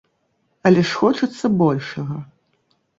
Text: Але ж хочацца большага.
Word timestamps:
Але 0.69 0.81
ж 0.87 0.97
хочацца 1.03 1.45
большага. 1.63 2.15